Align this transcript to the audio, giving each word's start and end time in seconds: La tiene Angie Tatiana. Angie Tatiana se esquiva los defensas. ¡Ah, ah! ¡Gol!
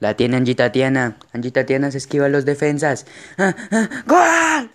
La 0.00 0.16
tiene 0.16 0.36
Angie 0.38 0.54
Tatiana. 0.54 1.18
Angie 1.32 1.52
Tatiana 1.52 1.90
se 1.90 1.98
esquiva 1.98 2.28
los 2.28 2.44
defensas. 2.46 3.06
¡Ah, 3.36 3.54
ah! 3.70 3.88
¡Gol! 4.06 4.70